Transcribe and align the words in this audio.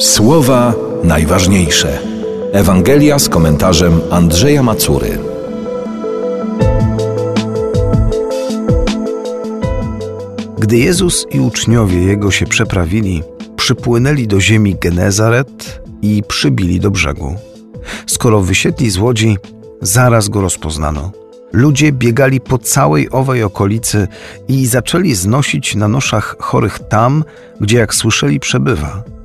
Słowa 0.00 0.74
najważniejsze. 1.04 1.98
Ewangelia 2.52 3.18
z 3.18 3.28
komentarzem 3.28 4.00
Andrzeja 4.10 4.62
Macury. 4.62 5.18
Gdy 10.58 10.78
Jezus 10.78 11.26
i 11.30 11.40
uczniowie 11.40 12.02
Jego 12.02 12.30
się 12.30 12.46
przeprawili, 12.46 13.22
przypłynęli 13.56 14.26
do 14.26 14.40
ziemi 14.40 14.76
Genezaret 14.80 15.82
i 16.02 16.22
przybili 16.28 16.80
do 16.80 16.90
brzegu. 16.90 17.36
Skoro 18.06 18.40
wysiedli 18.40 18.90
z 18.90 18.98
łodzi, 18.98 19.36
zaraz 19.82 20.28
go 20.28 20.40
rozpoznano. 20.40 21.12
Ludzie 21.52 21.92
biegali 21.92 22.40
po 22.40 22.58
całej 22.58 23.10
owej 23.10 23.42
okolicy 23.42 24.08
i 24.48 24.66
zaczęli 24.66 25.14
znosić 25.14 25.74
na 25.74 25.88
noszach 25.88 26.36
chorych 26.38 26.78
tam, 26.78 27.24
gdzie 27.60 27.78
jak 27.78 27.94
słyszeli 27.94 28.40
przebywa. 28.40 29.19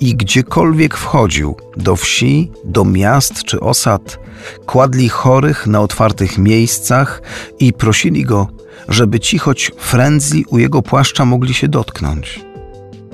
I 0.00 0.16
gdziekolwiek 0.16 0.96
wchodził, 0.96 1.56
do 1.76 1.96
wsi, 1.96 2.50
do 2.64 2.84
miast 2.84 3.44
czy 3.44 3.60
osad, 3.60 4.18
kładli 4.66 5.08
chorych 5.08 5.66
na 5.66 5.80
otwartych 5.80 6.38
miejscach 6.38 7.22
i 7.58 7.72
prosili 7.72 8.24
go, 8.24 8.48
żeby 8.88 9.20
ci 9.20 9.38
choć 9.38 9.72
frędzli 9.78 10.44
u 10.44 10.58
jego 10.58 10.82
płaszcza 10.82 11.24
mogli 11.24 11.54
się 11.54 11.68
dotknąć. 11.68 12.40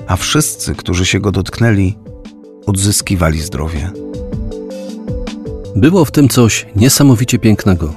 A 0.07 0.15
wszyscy, 0.15 0.75
którzy 0.75 1.05
się 1.05 1.19
go 1.19 1.31
dotknęli, 1.31 1.97
odzyskiwali 2.65 3.41
zdrowie. 3.41 3.91
Było 5.75 6.05
w 6.05 6.11
tym 6.11 6.29
coś 6.29 6.65
niesamowicie 6.75 7.39
pięknego. 7.39 7.93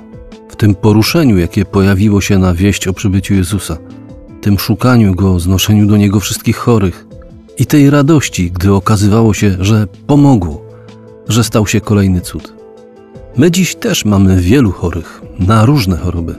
W 0.48 0.56
tym 0.56 0.74
poruszeniu, 0.74 1.38
jakie 1.38 1.64
pojawiło 1.64 2.20
się 2.20 2.38
na 2.38 2.54
wieść 2.54 2.88
o 2.88 2.92
przybyciu 2.92 3.34
Jezusa, 3.34 3.76
tym 4.40 4.58
szukaniu 4.58 5.14
go, 5.14 5.40
znoszeniu 5.40 5.86
do 5.86 5.96
niego 5.96 6.20
wszystkich 6.20 6.56
chorych 6.56 7.07
i 7.58 7.66
tej 7.66 7.90
radości, 7.90 8.50
gdy 8.50 8.74
okazywało 8.74 9.34
się, 9.34 9.56
że 9.60 9.86
pomogło, 10.06 10.62
że 11.28 11.44
stał 11.44 11.66
się 11.66 11.80
kolejny 11.80 12.20
cud. 12.20 12.52
My 13.36 13.50
dziś 13.50 13.74
też 13.74 14.04
mamy 14.04 14.40
wielu 14.40 14.72
chorych 14.72 15.22
na 15.38 15.64
różne 15.64 15.96
choroby. 15.96 16.34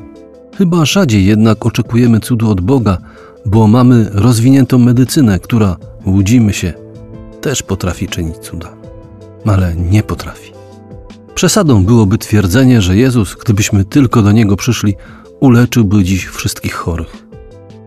Chyba 0.57 0.85
rzadziej 0.85 1.25
jednak 1.25 1.65
oczekujemy 1.65 2.19
cudu 2.19 2.51
od 2.51 2.61
Boga, 2.61 2.97
bo 3.45 3.67
mamy 3.67 4.09
rozwiniętą 4.13 4.77
medycynę, 4.77 5.39
która, 5.39 5.77
łudzimy 6.05 6.53
się, 6.53 6.73
też 7.41 7.63
potrafi 7.63 8.07
czynić 8.07 8.37
cuda, 8.37 8.69
ale 9.45 9.75
nie 9.75 10.03
potrafi. 10.03 10.51
Przesadą 11.35 11.85
byłoby 11.85 12.17
twierdzenie, 12.17 12.81
że 12.81 12.97
Jezus, 12.97 13.35
gdybyśmy 13.35 13.85
tylko 13.85 14.21
do 14.21 14.31
Niego 14.31 14.55
przyszli, 14.55 14.95
uleczyłby 15.39 16.03
dziś 16.03 16.25
wszystkich 16.25 16.73
chorych. 16.73 17.28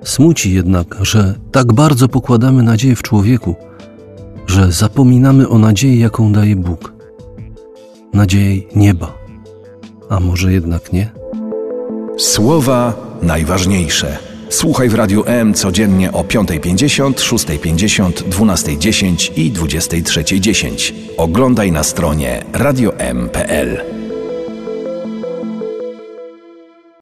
Smuci 0.05 0.55
jednak, 0.55 0.97
że 1.03 1.35
tak 1.53 1.73
bardzo 1.73 2.09
pokładamy 2.09 2.63
nadzieję 2.63 2.97
w 2.97 3.03
człowieku, 3.03 3.55
że 4.47 4.73
zapominamy 4.73 5.49
o 5.49 5.59
nadziei, 5.59 5.99
jaką 5.99 6.33
daje 6.33 6.57
Bóg. 6.57 6.93
Nadziei 8.15 8.67
nieba. 8.77 9.19
A 10.09 10.21
może 10.21 10.53
jednak 10.53 10.93
nie? 10.93 11.13
Słowa 12.19 12.95
najważniejsze. 13.23 14.19
Słuchaj 14.49 14.89
w 14.89 14.95
Radiu 14.95 15.23
M 15.27 15.55
codziennie 15.55 16.13
o 16.13 16.23
5.50, 16.23 17.13
6.50, 17.13 18.13
12.10 18.13 19.33
i 19.37 19.53
23.10. 19.53 20.93
Oglądaj 21.17 21.73
na 21.73 21.83
stronie 21.83 22.45
radiom.pl. 22.53 24.02